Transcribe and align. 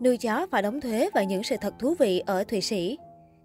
Nuôi 0.00 0.16
chó 0.16 0.46
và 0.50 0.62
đóng 0.62 0.80
thuế 0.80 1.10
và 1.14 1.22
những 1.22 1.42
sự 1.42 1.56
thật 1.60 1.74
thú 1.78 1.94
vị 1.98 2.22
ở 2.26 2.44
Thụy 2.44 2.60
Sĩ. 2.60 2.98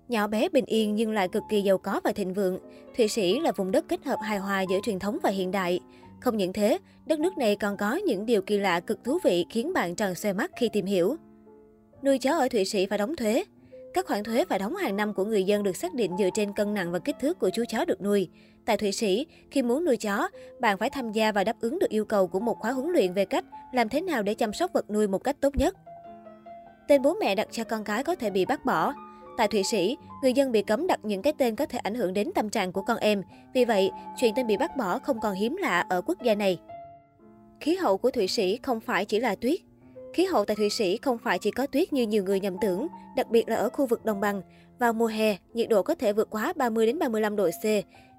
Nhỏ 0.07 0.27
bé 0.27 0.49
bình 0.49 0.65
yên 0.65 0.95
nhưng 0.95 1.11
lại 1.11 1.27
cực 1.27 1.43
kỳ 1.49 1.61
giàu 1.61 1.77
có 1.77 2.01
và 2.03 2.11
thịnh 2.11 2.33
vượng. 2.33 2.59
Thụy 2.97 3.07
Sĩ 3.07 3.39
là 3.39 3.51
vùng 3.51 3.71
đất 3.71 3.85
kết 3.87 4.05
hợp 4.05 4.19
hài 4.21 4.37
hòa 4.37 4.61
giữa 4.61 4.77
truyền 4.83 4.99
thống 4.99 5.17
và 5.23 5.29
hiện 5.29 5.51
đại. 5.51 5.79
Không 6.21 6.37
những 6.37 6.53
thế, 6.53 6.77
đất 7.05 7.19
nước 7.19 7.37
này 7.37 7.55
còn 7.55 7.77
có 7.77 7.95
những 7.95 8.25
điều 8.25 8.41
kỳ 8.41 8.57
lạ 8.57 8.79
cực 8.79 9.03
thú 9.03 9.19
vị 9.23 9.45
khiến 9.49 9.73
bạn 9.73 9.95
tròn 9.95 10.15
xoe 10.15 10.33
mắt 10.33 10.51
khi 10.55 10.69
tìm 10.73 10.85
hiểu. 10.85 11.15
Nuôi 12.03 12.17
chó 12.17 12.31
ở 12.37 12.47
Thụy 12.49 12.65
Sĩ 12.65 12.85
phải 12.85 12.97
đóng 12.97 13.15
thuế. 13.15 13.43
Các 13.93 14.05
khoản 14.05 14.23
thuế 14.23 14.45
phải 14.45 14.59
đóng 14.59 14.75
hàng 14.75 14.97
năm 14.97 15.13
của 15.13 15.25
người 15.25 15.43
dân 15.43 15.63
được 15.63 15.77
xác 15.77 15.93
định 15.93 16.11
dựa 16.19 16.29
trên 16.33 16.53
cân 16.53 16.73
nặng 16.73 16.91
và 16.91 16.99
kích 16.99 17.15
thước 17.19 17.39
của 17.39 17.49
chú 17.49 17.63
chó 17.69 17.85
được 17.85 18.01
nuôi. 18.01 18.29
Tại 18.65 18.77
Thụy 18.77 18.91
Sĩ, 18.91 19.27
khi 19.51 19.61
muốn 19.61 19.85
nuôi 19.85 19.97
chó, 19.97 20.29
bạn 20.59 20.77
phải 20.77 20.89
tham 20.89 21.11
gia 21.11 21.31
và 21.31 21.43
đáp 21.43 21.55
ứng 21.61 21.79
được 21.79 21.89
yêu 21.89 22.05
cầu 22.05 22.27
của 22.27 22.39
một 22.39 22.59
khóa 22.59 22.71
huấn 22.71 22.89
luyện 22.89 23.13
về 23.13 23.25
cách 23.25 23.45
làm 23.73 23.89
thế 23.89 24.01
nào 24.01 24.23
để 24.23 24.33
chăm 24.33 24.53
sóc 24.53 24.73
vật 24.73 24.89
nuôi 24.89 25.07
một 25.07 25.23
cách 25.23 25.35
tốt 25.41 25.55
nhất. 25.55 25.75
Tên 26.87 27.01
bố 27.01 27.13
mẹ 27.19 27.35
đặt 27.35 27.47
cho 27.51 27.63
con 27.63 27.83
cái 27.83 28.03
có 28.03 28.15
thể 28.15 28.29
bị 28.29 28.45
bác 28.45 28.65
bỏ. 28.65 28.93
Tại 29.37 29.47
Thụy 29.47 29.63
Sĩ, 29.63 29.97
người 30.21 30.33
dân 30.33 30.51
bị 30.51 30.61
cấm 30.61 30.87
đặt 30.87 30.99
những 31.03 31.21
cái 31.21 31.33
tên 31.37 31.55
có 31.55 31.65
thể 31.65 31.79
ảnh 31.79 31.95
hưởng 31.95 32.13
đến 32.13 32.31
tâm 32.35 32.49
trạng 32.49 32.71
của 32.71 32.81
con 32.81 32.97
em. 32.97 33.23
Vì 33.53 33.65
vậy, 33.65 33.91
chuyện 34.17 34.33
tên 34.35 34.47
bị 34.47 34.57
bác 34.57 34.77
bỏ 34.77 34.99
không 34.99 35.19
còn 35.19 35.33
hiếm 35.33 35.55
lạ 35.55 35.85
ở 35.89 36.01
quốc 36.01 36.21
gia 36.23 36.35
này. 36.35 36.59
Khí 37.59 37.75
hậu 37.75 37.97
của 37.97 38.11
Thụy 38.11 38.27
Sĩ 38.27 38.59
không 38.63 38.79
phải 38.79 39.05
chỉ 39.05 39.19
là 39.19 39.35
tuyết. 39.35 39.59
Khí 40.13 40.25
hậu 40.25 40.45
tại 40.45 40.55
Thụy 40.55 40.69
Sĩ 40.69 40.97
không 40.97 41.17
phải 41.17 41.39
chỉ 41.39 41.51
có 41.51 41.67
tuyết 41.67 41.93
như 41.93 42.07
nhiều 42.07 42.23
người 42.23 42.39
nhầm 42.39 42.57
tưởng, 42.61 42.87
đặc 43.15 43.29
biệt 43.29 43.49
là 43.49 43.55
ở 43.55 43.69
khu 43.69 43.85
vực 43.85 44.05
đồng 44.05 44.19
bằng. 44.19 44.41
Vào 44.79 44.93
mùa 44.93 45.07
hè, 45.07 45.37
nhiệt 45.53 45.69
độ 45.69 45.83
có 45.83 45.95
thể 45.95 46.13
vượt 46.13 46.29
quá 46.29 46.53
30 46.55 46.85
đến 46.85 46.99
35 46.99 47.35
độ 47.35 47.49
C. 47.49 47.63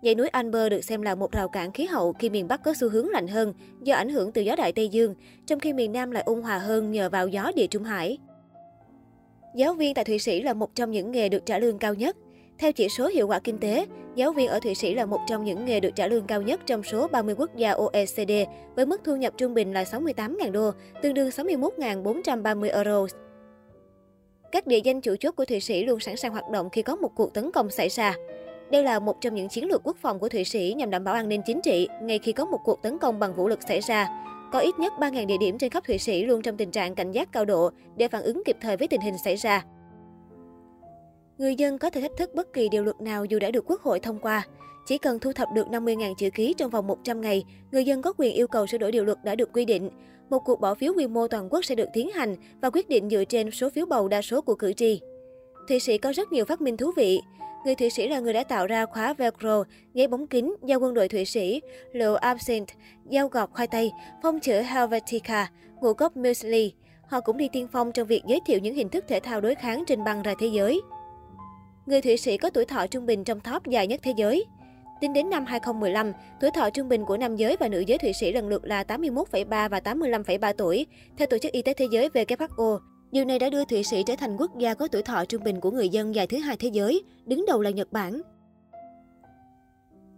Dãy 0.02 0.14
núi 0.14 0.28
Alper 0.28 0.70
được 0.70 0.84
xem 0.84 1.02
là 1.02 1.14
một 1.14 1.32
rào 1.32 1.48
cản 1.48 1.72
khí 1.72 1.84
hậu 1.86 2.12
khi 2.12 2.30
miền 2.30 2.48
Bắc 2.48 2.62
có 2.62 2.74
xu 2.74 2.88
hướng 2.88 3.08
lạnh 3.08 3.28
hơn 3.28 3.54
do 3.82 3.94
ảnh 3.94 4.08
hưởng 4.08 4.32
từ 4.32 4.42
gió 4.42 4.56
đại 4.56 4.72
Tây 4.72 4.88
Dương, 4.88 5.14
trong 5.46 5.60
khi 5.60 5.72
miền 5.72 5.92
Nam 5.92 6.10
lại 6.10 6.22
ôn 6.26 6.42
hòa 6.42 6.58
hơn 6.58 6.90
nhờ 6.90 7.08
vào 7.08 7.28
gió 7.28 7.52
địa 7.56 7.66
Trung 7.66 7.84
Hải. 7.84 8.18
Giáo 9.54 9.74
viên 9.74 9.94
tại 9.94 10.04
Thụy 10.04 10.18
Sĩ 10.18 10.42
là 10.42 10.54
một 10.54 10.74
trong 10.74 10.90
những 10.90 11.12
nghề 11.12 11.28
được 11.28 11.46
trả 11.46 11.58
lương 11.58 11.78
cao 11.78 11.94
nhất. 11.94 12.16
Theo 12.58 12.72
chỉ 12.72 12.88
số 12.88 13.06
hiệu 13.06 13.28
quả 13.28 13.38
kinh 13.38 13.58
tế, 13.58 13.86
giáo 14.14 14.32
viên 14.32 14.48
ở 14.48 14.60
Thụy 14.60 14.74
Sĩ 14.74 14.94
là 14.94 15.06
một 15.06 15.20
trong 15.26 15.44
những 15.44 15.64
nghề 15.64 15.80
được 15.80 15.90
trả 15.96 16.06
lương 16.06 16.26
cao 16.26 16.42
nhất 16.42 16.60
trong 16.66 16.82
số 16.82 17.08
30 17.08 17.34
quốc 17.38 17.56
gia 17.56 17.70
OECD, 17.70 18.32
với 18.76 18.86
mức 18.86 19.00
thu 19.04 19.16
nhập 19.16 19.34
trung 19.36 19.54
bình 19.54 19.72
là 19.72 19.82
68.000 19.82 20.52
đô, 20.52 20.70
tương 21.02 21.14
đương 21.14 21.28
61.430 21.28 22.72
euro. 22.72 23.06
Các 24.52 24.66
địa 24.66 24.80
danh 24.84 25.00
chủ 25.00 25.16
chốt 25.20 25.32
của 25.36 25.44
Thụy 25.44 25.60
Sĩ 25.60 25.84
luôn 25.84 26.00
sẵn 26.00 26.16
sàng 26.16 26.32
hoạt 26.32 26.50
động 26.50 26.70
khi 26.70 26.82
có 26.82 26.96
một 26.96 27.10
cuộc 27.16 27.34
tấn 27.34 27.52
công 27.52 27.70
xảy 27.70 27.88
ra. 27.88 28.14
Đây 28.70 28.82
là 28.82 28.98
một 28.98 29.20
trong 29.20 29.34
những 29.34 29.48
chiến 29.48 29.68
lược 29.68 29.80
quốc 29.84 29.96
phòng 30.02 30.18
của 30.18 30.28
Thụy 30.28 30.44
Sĩ 30.44 30.74
nhằm 30.76 30.90
đảm 30.90 31.04
bảo 31.04 31.14
an 31.14 31.28
ninh 31.28 31.42
chính 31.46 31.60
trị 31.62 31.88
ngay 32.02 32.18
khi 32.18 32.32
có 32.32 32.44
một 32.44 32.58
cuộc 32.64 32.82
tấn 32.82 32.98
công 32.98 33.18
bằng 33.18 33.34
vũ 33.34 33.48
lực 33.48 33.58
xảy 33.68 33.80
ra. 33.80 34.08
Có 34.54 34.60
ít 34.60 34.78
nhất 34.78 34.92
3.000 34.98 35.26
địa 35.26 35.36
điểm 35.38 35.58
trên 35.58 35.70
khắp 35.70 35.84
Thụy 35.86 35.98
Sĩ 35.98 36.24
luôn 36.24 36.42
trong 36.42 36.56
tình 36.56 36.70
trạng 36.70 36.94
cảnh 36.94 37.12
giác 37.12 37.32
cao 37.32 37.44
độ 37.44 37.70
để 37.96 38.08
phản 38.08 38.22
ứng 38.22 38.42
kịp 38.44 38.56
thời 38.60 38.76
với 38.76 38.88
tình 38.88 39.00
hình 39.00 39.14
xảy 39.24 39.36
ra. 39.36 39.64
Người 41.38 41.54
dân 41.54 41.78
có 41.78 41.90
thể 41.90 42.00
thách 42.00 42.16
thức 42.16 42.34
bất 42.34 42.52
kỳ 42.52 42.68
điều 42.68 42.84
luật 42.84 43.00
nào 43.00 43.24
dù 43.24 43.38
đã 43.38 43.50
được 43.50 43.64
Quốc 43.70 43.80
hội 43.80 44.00
thông 44.00 44.18
qua. 44.18 44.46
Chỉ 44.86 44.98
cần 44.98 45.18
thu 45.18 45.32
thập 45.32 45.48
được 45.54 45.66
50.000 45.66 46.14
chữ 46.14 46.30
ký 46.34 46.54
trong 46.56 46.70
vòng 46.70 46.86
100 46.86 47.20
ngày, 47.20 47.44
người 47.72 47.84
dân 47.84 48.02
có 48.02 48.12
quyền 48.18 48.34
yêu 48.34 48.46
cầu 48.46 48.66
sửa 48.66 48.78
đổi 48.78 48.92
điều 48.92 49.04
luật 49.04 49.18
đã 49.24 49.34
được 49.34 49.52
quy 49.52 49.64
định. 49.64 49.90
Một 50.30 50.38
cuộc 50.44 50.60
bỏ 50.60 50.74
phiếu 50.74 50.92
quy 50.96 51.06
mô 51.06 51.28
toàn 51.28 51.48
quốc 51.50 51.64
sẽ 51.64 51.74
được 51.74 51.88
tiến 51.92 52.10
hành 52.10 52.36
và 52.60 52.70
quyết 52.70 52.88
định 52.88 53.10
dựa 53.10 53.24
trên 53.24 53.50
số 53.50 53.70
phiếu 53.70 53.86
bầu 53.86 54.08
đa 54.08 54.22
số 54.22 54.40
của 54.40 54.54
cử 54.54 54.72
tri. 54.72 55.00
Thụy 55.68 55.80
Sĩ 55.80 55.98
có 55.98 56.12
rất 56.12 56.32
nhiều 56.32 56.44
phát 56.44 56.60
minh 56.60 56.76
thú 56.76 56.92
vị. 56.96 57.20
Người 57.64 57.74
Thụy 57.74 57.90
Sĩ 57.90 58.08
là 58.08 58.20
người 58.20 58.32
đã 58.32 58.44
tạo 58.44 58.66
ra 58.66 58.86
khóa 58.86 59.12
Velcro, 59.12 59.64
giấy 59.94 60.08
bóng 60.08 60.26
kính, 60.26 60.54
dao 60.68 60.80
quân 60.80 60.94
đội 60.94 61.08
Thụy 61.08 61.24
Sĩ, 61.24 61.60
lựu 61.92 62.14
absinthe, 62.14 62.74
dao 63.10 63.28
gọt 63.28 63.50
khoai 63.52 63.66
tây, 63.66 63.92
phong 64.22 64.40
chữa 64.40 64.62
Helvetica, 64.62 65.50
ngũ 65.80 65.94
cốc 65.94 66.16
muesli. 66.16 66.72
Họ 67.08 67.20
cũng 67.20 67.36
đi 67.36 67.48
tiên 67.52 67.68
phong 67.72 67.92
trong 67.92 68.06
việc 68.06 68.22
giới 68.26 68.40
thiệu 68.46 68.58
những 68.58 68.74
hình 68.74 68.88
thức 68.88 69.04
thể 69.08 69.20
thao 69.20 69.40
đối 69.40 69.54
kháng 69.54 69.84
trên 69.86 70.04
băng 70.04 70.22
ra 70.22 70.34
thế 70.38 70.46
giới. 70.46 70.80
Người 71.86 72.02
Thụy 72.02 72.16
Sĩ 72.16 72.36
có 72.36 72.50
tuổi 72.50 72.64
thọ 72.64 72.86
trung 72.86 73.06
bình 73.06 73.24
trong 73.24 73.40
top 73.40 73.66
dài 73.66 73.86
nhất 73.86 74.00
thế 74.02 74.12
giới. 74.16 74.44
Tính 75.00 75.12
đến 75.12 75.30
năm 75.30 75.44
2015, 75.46 76.12
tuổi 76.40 76.50
thọ 76.54 76.70
trung 76.70 76.88
bình 76.88 77.04
của 77.04 77.16
nam 77.16 77.36
giới 77.36 77.56
và 77.60 77.68
nữ 77.68 77.80
giới 77.80 77.98
Thụy 77.98 78.12
Sĩ 78.12 78.32
lần 78.32 78.48
lượt 78.48 78.64
là 78.64 78.82
81,3 78.82 79.68
và 79.68 79.80
85,3 79.80 80.52
tuổi, 80.58 80.86
theo 81.16 81.26
Tổ 81.26 81.38
chức 81.38 81.52
Y 81.52 81.62
tế 81.62 81.74
Thế 81.74 81.86
giới 81.90 82.08
WHO. 82.08 82.78
Điều 83.14 83.24
này 83.24 83.38
đã 83.38 83.50
đưa 83.50 83.64
Thụy 83.64 83.82
Sĩ 83.82 84.02
trở 84.02 84.16
thành 84.16 84.36
quốc 84.36 84.58
gia 84.58 84.74
có 84.74 84.88
tuổi 84.88 85.02
thọ 85.02 85.24
trung 85.24 85.44
bình 85.44 85.60
của 85.60 85.70
người 85.70 85.88
dân 85.88 86.14
dài 86.14 86.26
thứ 86.26 86.38
hai 86.38 86.56
thế 86.56 86.68
giới, 86.68 87.02
đứng 87.26 87.44
đầu 87.46 87.60
là 87.60 87.70
Nhật 87.70 87.92
Bản. 87.92 88.20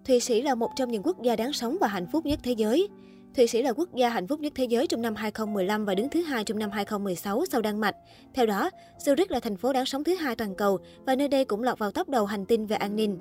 Thụy 0.04 0.20
Sĩ 0.20 0.42
là 0.42 0.54
một 0.54 0.70
trong 0.76 0.90
những 0.90 1.02
quốc 1.02 1.22
gia 1.22 1.36
đáng 1.36 1.52
sống 1.52 1.76
và 1.80 1.88
hạnh 1.88 2.06
phúc 2.12 2.26
nhất 2.26 2.38
thế 2.42 2.52
giới. 2.52 2.88
Thụy 3.34 3.46
Sĩ 3.46 3.62
là 3.62 3.72
quốc 3.72 3.94
gia 3.94 4.08
hạnh 4.08 4.26
phúc 4.26 4.40
nhất 4.40 4.52
thế 4.56 4.64
giới 4.64 4.86
trong 4.86 5.02
năm 5.02 5.14
2015 5.14 5.84
và 5.84 5.94
đứng 5.94 6.08
thứ 6.08 6.22
hai 6.22 6.44
trong 6.44 6.58
năm 6.58 6.70
2016 6.70 7.44
sau 7.46 7.62
Đan 7.62 7.80
Mạch. 7.80 7.96
Theo 8.34 8.46
đó, 8.46 8.70
Zurich 8.98 9.26
là 9.28 9.40
thành 9.40 9.56
phố 9.56 9.72
đáng 9.72 9.86
sống 9.86 10.04
thứ 10.04 10.14
hai 10.14 10.36
toàn 10.36 10.54
cầu 10.54 10.78
và 11.06 11.16
nơi 11.16 11.28
đây 11.28 11.44
cũng 11.44 11.62
lọt 11.62 11.78
vào 11.78 11.90
top 11.90 12.08
đầu 12.08 12.26
hành 12.26 12.46
tinh 12.46 12.66
về 12.66 12.76
an 12.76 12.96
ninh. 12.96 13.18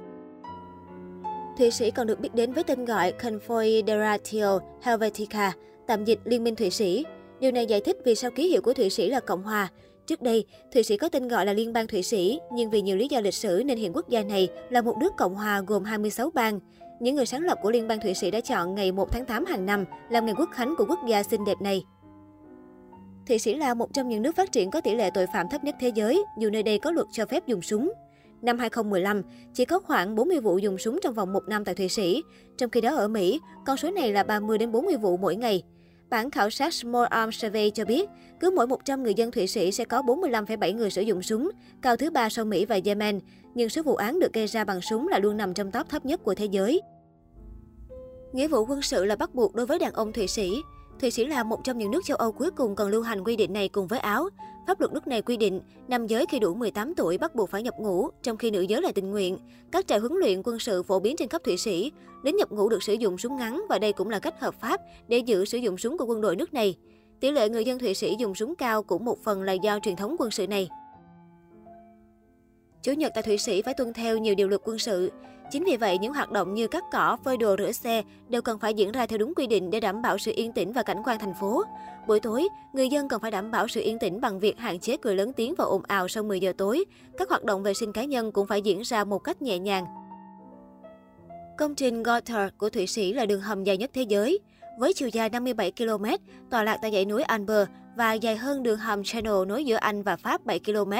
Thụy 1.57 1.71
Sĩ 1.71 1.91
còn 1.91 2.07
được 2.07 2.19
biết 2.19 2.35
đến 2.35 2.53
với 2.53 2.63
tên 2.63 2.85
gọi 2.85 3.13
Confederatio 3.19 4.59
Helvetica, 4.81 5.53
tạm 5.87 6.05
dịch 6.05 6.19
Liên 6.23 6.43
minh 6.43 6.55
Thụy 6.55 6.69
Sĩ. 6.69 7.05
Điều 7.45 7.51
này 7.51 7.65
giải 7.65 7.81
thích 7.81 7.97
vì 8.05 8.15
sao 8.15 8.31
ký 8.31 8.47
hiệu 8.47 8.61
của 8.61 8.73
Thụy 8.73 8.89
Sĩ 8.89 9.09
là 9.09 9.19
Cộng 9.19 9.43
hòa. 9.43 9.71
Trước 10.07 10.21
đây, 10.21 10.45
Thụy 10.73 10.83
Sĩ 10.83 10.97
có 10.97 11.09
tên 11.09 11.27
gọi 11.27 11.45
là 11.45 11.53
Liên 11.53 11.73
bang 11.73 11.87
Thụy 11.87 12.03
Sĩ, 12.03 12.39
nhưng 12.53 12.69
vì 12.69 12.81
nhiều 12.81 12.97
lý 12.97 13.07
do 13.07 13.19
lịch 13.19 13.33
sử 13.33 13.63
nên 13.65 13.77
hiện 13.77 13.93
quốc 13.93 14.09
gia 14.09 14.23
này 14.23 14.49
là 14.69 14.81
một 14.81 14.97
nước 14.97 15.13
Cộng 15.17 15.35
hòa 15.35 15.61
gồm 15.67 15.83
26 15.83 16.29
bang. 16.29 16.59
Những 16.99 17.15
người 17.15 17.25
sáng 17.25 17.41
lập 17.41 17.57
của 17.61 17.71
Liên 17.71 17.87
bang 17.87 17.99
Thụy 17.99 18.13
Sĩ 18.13 18.31
đã 18.31 18.41
chọn 18.41 18.75
ngày 18.75 18.91
1 18.91 19.11
tháng 19.11 19.25
8 19.25 19.45
hàng 19.45 19.65
năm 19.65 19.85
làm 20.09 20.25
ngày 20.25 20.35
quốc 20.37 20.49
khánh 20.53 20.75
của 20.77 20.85
quốc 20.85 20.99
gia 21.07 21.23
xinh 21.23 21.45
đẹp 21.45 21.61
này. 21.61 21.83
Thụy 23.27 23.39
Sĩ 23.39 23.55
là 23.55 23.73
một 23.73 23.93
trong 23.93 24.09
những 24.09 24.21
nước 24.21 24.35
phát 24.35 24.51
triển 24.51 24.71
có 24.71 24.81
tỷ 24.81 24.95
lệ 24.95 25.09
tội 25.13 25.25
phạm 25.33 25.49
thấp 25.49 25.63
nhất 25.63 25.75
thế 25.79 25.91
giới, 25.95 26.23
dù 26.39 26.49
nơi 26.49 26.63
đây 26.63 26.79
có 26.79 26.91
luật 26.91 27.07
cho 27.11 27.25
phép 27.25 27.47
dùng 27.47 27.61
súng. 27.61 27.91
Năm 28.41 28.59
2015, 28.59 29.21
chỉ 29.53 29.65
có 29.65 29.79
khoảng 29.79 30.15
40 30.15 30.39
vụ 30.39 30.57
dùng 30.57 30.77
súng 30.77 30.99
trong 31.03 31.13
vòng 31.13 31.33
một 31.33 31.43
năm 31.47 31.65
tại 31.65 31.75
Thụy 31.75 31.89
Sĩ. 31.89 32.23
Trong 32.57 32.69
khi 32.69 32.81
đó 32.81 32.95
ở 32.95 33.07
Mỹ, 33.07 33.39
con 33.65 33.77
số 33.77 33.91
này 33.91 34.11
là 34.11 34.23
30 34.23 34.57
đến 34.57 34.71
40 34.71 34.97
vụ 34.97 35.17
mỗi 35.17 35.35
ngày. 35.35 35.63
Bản 36.09 36.31
khảo 36.31 36.49
sát 36.49 36.73
Small 36.73 37.05
Arms 37.09 37.35
Survey 37.35 37.69
cho 37.69 37.85
biết, 37.85 38.09
cứ 38.39 38.51
mỗi 38.55 38.67
100 38.67 39.03
người 39.03 39.13
dân 39.13 39.31
Thụy 39.31 39.47
Sĩ 39.47 39.71
sẽ 39.71 39.85
có 39.85 40.01
45,7 40.01 40.75
người 40.75 40.91
sử 40.91 41.01
dụng 41.01 41.21
súng, 41.21 41.51
cao 41.81 41.95
thứ 41.95 42.09
ba 42.09 42.29
sau 42.29 42.45
Mỹ 42.45 42.65
và 42.65 42.79
Yemen. 42.85 43.19
Nhưng 43.55 43.69
số 43.69 43.83
vụ 43.83 43.95
án 43.95 44.19
được 44.19 44.33
gây 44.33 44.47
ra 44.47 44.63
bằng 44.63 44.81
súng 44.81 45.07
là 45.07 45.19
luôn 45.19 45.37
nằm 45.37 45.53
trong 45.53 45.71
top 45.71 45.89
thấp 45.89 46.05
nhất 46.05 46.23
của 46.23 46.35
thế 46.35 46.45
giới. 46.45 46.81
Nghĩa 48.33 48.47
vụ 48.47 48.65
quân 48.65 48.81
sự 48.81 49.05
là 49.05 49.15
bắt 49.15 49.35
buộc 49.35 49.55
đối 49.55 49.65
với 49.65 49.79
đàn 49.79 49.93
ông 49.93 50.13
Thụy 50.13 50.27
Sĩ. 50.27 50.51
Thụy 50.99 51.11
Sĩ 51.11 51.25
là 51.25 51.43
một 51.43 51.63
trong 51.63 51.77
những 51.77 51.91
nước 51.91 52.05
châu 52.05 52.17
Âu 52.17 52.31
cuối 52.31 52.51
cùng 52.51 52.75
còn 52.75 52.91
lưu 52.91 53.01
hành 53.01 53.23
quy 53.23 53.35
định 53.35 53.53
này 53.53 53.69
cùng 53.69 53.87
với 53.87 53.99
Áo. 53.99 54.29
Pháp 54.67 54.79
luật 54.79 54.93
nước 54.93 55.07
này 55.07 55.21
quy 55.21 55.37
định, 55.37 55.61
nam 55.87 56.07
giới 56.07 56.25
khi 56.29 56.39
đủ 56.39 56.53
18 56.53 56.95
tuổi 56.95 57.17
bắt 57.17 57.35
buộc 57.35 57.49
phải 57.49 57.63
nhập 57.63 57.73
ngũ, 57.77 58.09
trong 58.23 58.37
khi 58.37 58.51
nữ 58.51 58.61
giới 58.61 58.81
là 58.81 58.91
tình 58.95 59.11
nguyện. 59.11 59.37
Các 59.71 59.87
trại 59.87 59.99
huấn 59.99 60.13
luyện 60.13 60.41
quân 60.43 60.59
sự 60.59 60.83
phổ 60.83 60.99
biến 60.99 61.15
trên 61.17 61.27
khắp 61.27 61.43
Thụy 61.43 61.57
Sĩ. 61.57 61.91
Lính 62.23 62.35
nhập 62.35 62.51
ngũ 62.51 62.69
được 62.69 62.83
sử 62.83 62.93
dụng 62.93 63.17
súng 63.17 63.37
ngắn 63.37 63.63
và 63.69 63.79
đây 63.79 63.93
cũng 63.93 64.09
là 64.09 64.19
cách 64.19 64.41
hợp 64.41 64.55
pháp 64.61 64.81
để 65.07 65.17
giữ 65.17 65.45
sử 65.45 65.57
dụng 65.57 65.77
súng 65.77 65.97
của 65.97 66.05
quân 66.05 66.21
đội 66.21 66.35
nước 66.35 66.53
này. 66.53 66.77
Tỷ 67.19 67.31
lệ 67.31 67.49
người 67.49 67.65
dân 67.65 67.79
Thụy 67.79 67.93
Sĩ 67.93 68.15
dùng 68.19 68.35
súng 68.35 68.55
cao 68.55 68.83
cũng 68.83 69.05
một 69.05 69.23
phần 69.23 69.41
là 69.41 69.53
do 69.53 69.79
truyền 69.79 69.95
thống 69.95 70.15
quân 70.19 70.31
sự 70.31 70.47
này. 70.47 70.69
Chủ 72.85 72.91
nhật 72.91 73.11
tại 73.15 73.23
Thụy 73.23 73.37
Sĩ 73.37 73.61
phải 73.61 73.73
tuân 73.73 73.93
theo 73.93 74.17
nhiều 74.17 74.35
điều 74.35 74.47
luật 74.47 74.61
quân 74.63 74.79
sự. 74.79 75.11
Chính 75.51 75.63
vì 75.63 75.77
vậy, 75.77 75.97
những 75.97 76.13
hoạt 76.13 76.31
động 76.31 76.53
như 76.53 76.67
cắt 76.67 76.83
cỏ, 76.91 77.17
phơi 77.23 77.37
đồ, 77.37 77.55
rửa 77.57 77.71
xe 77.71 78.03
đều 78.29 78.41
cần 78.41 78.59
phải 78.59 78.73
diễn 78.73 78.91
ra 78.91 79.05
theo 79.05 79.17
đúng 79.17 79.33
quy 79.35 79.47
định 79.47 79.71
để 79.71 79.79
đảm 79.79 80.01
bảo 80.01 80.17
sự 80.17 80.31
yên 80.35 80.51
tĩnh 80.51 80.73
và 80.73 80.83
cảnh 80.83 81.01
quan 81.05 81.19
thành 81.19 81.33
phố. 81.39 81.63
Buổi 82.07 82.19
tối, 82.19 82.47
người 82.73 82.89
dân 82.89 83.07
cần 83.07 83.21
phải 83.21 83.31
đảm 83.31 83.51
bảo 83.51 83.67
sự 83.67 83.81
yên 83.81 83.99
tĩnh 83.99 84.21
bằng 84.21 84.39
việc 84.39 84.57
hạn 84.57 84.79
chế 84.79 84.97
cười 84.97 85.15
lớn 85.15 85.33
tiếng 85.33 85.55
và 85.57 85.65
ồn 85.65 85.81
ào 85.87 86.07
sau 86.07 86.23
10 86.23 86.39
giờ 86.39 86.53
tối. 86.57 86.85
Các 87.17 87.29
hoạt 87.29 87.43
động 87.43 87.63
vệ 87.63 87.73
sinh 87.73 87.93
cá 87.93 88.03
nhân 88.03 88.31
cũng 88.31 88.47
phải 88.47 88.61
diễn 88.61 88.81
ra 88.81 89.03
một 89.03 89.19
cách 89.19 89.41
nhẹ 89.41 89.59
nhàng. 89.59 89.85
Công 91.57 91.75
trình 91.75 92.03
Gotthard 92.03 92.53
của 92.57 92.69
Thụy 92.69 92.87
Sĩ 92.87 93.13
là 93.13 93.25
đường 93.25 93.41
hầm 93.41 93.63
dài 93.63 93.77
nhất 93.77 93.91
thế 93.93 94.01
giới. 94.01 94.39
Với 94.77 94.93
chiều 94.93 95.09
dài 95.09 95.29
57 95.29 95.71
km, 95.71 96.05
tọa 96.49 96.63
lạc 96.63 96.77
tại 96.81 96.91
dãy 96.91 97.05
núi 97.05 97.23
Amber 97.23 97.67
và 97.97 98.13
dài 98.13 98.35
hơn 98.35 98.63
đường 98.63 98.79
hầm 98.79 99.03
Channel 99.03 99.45
nối 99.47 99.65
giữa 99.65 99.75
Anh 99.75 100.03
và 100.03 100.15
Pháp 100.15 100.45
7 100.45 100.59
km, 100.59 100.91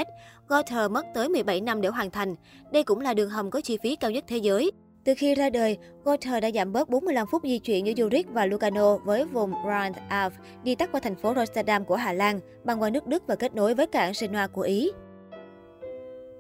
Gotthard 0.47 0.91
mất 0.91 1.05
tới 1.13 1.29
17 1.29 1.61
năm 1.61 1.81
để 1.81 1.89
hoàn 1.89 2.11
thành. 2.11 2.35
Đây 2.71 2.83
cũng 2.83 3.01
là 3.01 3.13
đường 3.13 3.29
hầm 3.29 3.51
có 3.51 3.61
chi 3.61 3.77
phí 3.83 3.95
cao 3.95 4.11
nhất 4.11 4.23
thế 4.27 4.37
giới. 4.37 4.71
Từ 5.03 5.13
khi 5.17 5.35
ra 5.35 5.49
đời, 5.49 5.77
Gotthard 6.03 6.41
đã 6.41 6.51
giảm 6.51 6.73
bớt 6.73 6.89
45 6.89 7.27
phút 7.31 7.43
di 7.43 7.59
chuyển 7.59 7.87
giữa 7.87 7.93
Zurich 7.93 8.23
và 8.27 8.45
Lugano 8.45 8.97
với 8.97 9.25
vùng 9.25 9.51
Rhine 9.63 10.05
Alp, 10.09 10.33
đi 10.63 10.75
tắt 10.75 10.89
qua 10.91 10.99
thành 10.99 11.15
phố 11.15 11.33
Rotterdam 11.35 11.85
của 11.85 11.95
Hà 11.95 12.13
Lan, 12.13 12.39
băng 12.63 12.81
qua 12.81 12.89
nước 12.89 13.07
Đức 13.07 13.27
và 13.27 13.35
kết 13.35 13.55
nối 13.55 13.73
với 13.73 13.87
cảng 13.87 14.13
Genoa 14.21 14.47
của 14.47 14.61
Ý. 14.61 14.91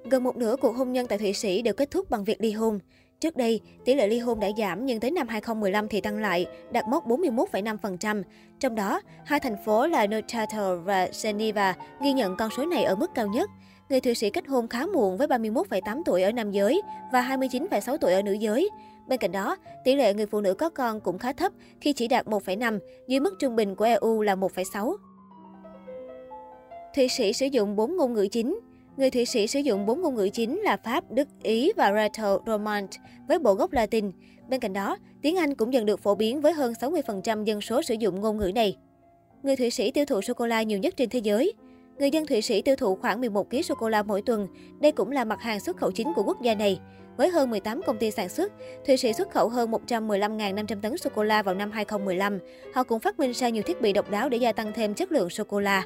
Gần 0.09 0.23
một 0.23 0.37
nửa 0.37 0.55
cuộc 0.61 0.75
hôn 0.75 0.91
nhân 0.91 1.07
tại 1.07 1.17
Thụy 1.17 1.33
Sĩ 1.33 1.61
đều 1.61 1.73
kết 1.73 1.91
thúc 1.91 2.09
bằng 2.09 2.23
việc 2.23 2.41
ly 2.41 2.51
hôn. 2.51 2.79
Trước 3.19 3.35
đây, 3.35 3.61
tỷ 3.85 3.95
lệ 3.95 4.07
ly 4.07 4.19
hôn 4.19 4.39
đã 4.39 4.47
giảm 4.57 4.85
nhưng 4.85 4.99
tới 4.99 5.11
năm 5.11 5.27
2015 5.27 5.87
thì 5.87 6.01
tăng 6.01 6.17
lại, 6.17 6.45
đạt 6.71 6.87
mốc 6.87 7.07
41,5%. 7.07 8.23
Trong 8.59 8.75
đó, 8.75 9.01
hai 9.25 9.39
thành 9.39 9.55
phố 9.65 9.87
là 9.87 10.07
Neuchâtel 10.07 10.79
và 10.83 11.09
Geneva 11.23 11.75
ghi 12.01 12.13
nhận 12.13 12.35
con 12.37 12.49
số 12.57 12.65
này 12.65 12.83
ở 12.83 12.95
mức 12.95 13.11
cao 13.15 13.27
nhất. 13.27 13.49
Người 13.89 14.01
Thụy 14.01 14.15
Sĩ 14.15 14.29
kết 14.29 14.47
hôn 14.47 14.67
khá 14.67 14.85
muộn 14.85 15.17
với 15.17 15.27
31,8 15.27 16.01
tuổi 16.05 16.23
ở 16.23 16.31
nam 16.31 16.51
giới 16.51 16.81
và 17.11 17.21
29,6 17.21 17.97
tuổi 17.97 18.13
ở 18.13 18.21
nữ 18.21 18.33
giới. 18.33 18.69
Bên 19.07 19.19
cạnh 19.19 19.31
đó, 19.31 19.57
tỷ 19.83 19.95
lệ 19.95 20.13
người 20.13 20.25
phụ 20.25 20.41
nữ 20.41 20.53
có 20.53 20.69
con 20.69 21.01
cũng 21.01 21.17
khá 21.17 21.33
thấp 21.33 21.51
khi 21.81 21.93
chỉ 21.93 22.07
đạt 22.07 22.25
1,5, 22.25 22.79
dưới 23.07 23.19
mức 23.19 23.33
trung 23.39 23.55
bình 23.55 23.75
của 23.75 23.85
EU 23.85 24.21
là 24.21 24.35
1,6. 24.35 24.95
Thụy 26.95 27.07
Sĩ 27.07 27.33
sử 27.33 27.45
dụng 27.45 27.75
4 27.75 27.97
ngôn 27.97 28.13
ngữ 28.13 28.27
chính. 28.31 28.59
Người 28.97 29.09
Thụy 29.11 29.25
Sĩ 29.25 29.47
sử 29.47 29.59
dụng 29.59 29.85
4 29.85 30.01
ngôn 30.01 30.15
ngữ 30.15 30.29
chính 30.33 30.59
là 30.59 30.77
Pháp, 30.77 31.11
Đức, 31.11 31.27
Ý 31.43 31.71
và 31.77 31.93
Rato 31.93 32.39
Romant 32.45 32.89
với 33.27 33.39
bộ 33.39 33.53
gốc 33.53 33.73
Latin. 33.73 34.11
Bên 34.49 34.59
cạnh 34.59 34.73
đó, 34.73 34.97
tiếng 35.21 35.35
Anh 35.35 35.55
cũng 35.55 35.73
dần 35.73 35.85
được 35.85 35.99
phổ 35.99 36.15
biến 36.15 36.41
với 36.41 36.53
hơn 36.53 36.73
60% 36.73 37.43
dân 37.43 37.61
số 37.61 37.81
sử 37.81 37.93
dụng 37.93 38.21
ngôn 38.21 38.37
ngữ 38.37 38.51
này. 38.55 38.77
Người 39.43 39.55
Thụy 39.55 39.69
Sĩ 39.69 39.91
tiêu 39.91 40.05
thụ 40.05 40.21
sô-cô-la 40.21 40.63
nhiều 40.63 40.79
nhất 40.79 40.97
trên 40.97 41.09
thế 41.09 41.19
giới. 41.19 41.53
Người 41.99 42.11
dân 42.11 42.25
Thụy 42.25 42.41
Sĩ 42.41 42.61
tiêu 42.61 42.75
thụ 42.75 42.95
khoảng 42.95 43.19
11 43.19 43.49
kg 43.49 43.61
sô-cô-la 43.61 44.03
mỗi 44.03 44.21
tuần. 44.21 44.47
Đây 44.79 44.91
cũng 44.91 45.11
là 45.11 45.25
mặt 45.25 45.41
hàng 45.41 45.59
xuất 45.59 45.77
khẩu 45.77 45.91
chính 45.91 46.13
của 46.15 46.23
quốc 46.23 46.41
gia 46.41 46.55
này. 46.55 46.79
Với 47.17 47.29
hơn 47.29 47.49
18 47.49 47.81
công 47.85 47.97
ty 47.97 48.11
sản 48.11 48.29
xuất, 48.29 48.51
Thụy 48.87 48.97
Sĩ 48.97 49.13
xuất 49.13 49.31
khẩu 49.31 49.49
hơn 49.49 49.71
115.500 49.71 50.81
tấn 50.81 50.97
sô-cô-la 50.97 51.43
vào 51.43 51.55
năm 51.55 51.71
2015. 51.71 52.39
Họ 52.73 52.83
cũng 52.83 52.99
phát 52.99 53.19
minh 53.19 53.31
ra 53.33 53.49
nhiều 53.49 53.63
thiết 53.63 53.81
bị 53.81 53.93
độc 53.93 54.11
đáo 54.11 54.29
để 54.29 54.37
gia 54.37 54.51
tăng 54.51 54.71
thêm 54.73 54.93
chất 54.93 55.11
lượng 55.11 55.29
sô-cô-la. 55.29 55.85